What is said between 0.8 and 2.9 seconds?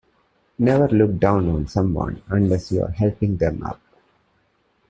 look down on someone unless you're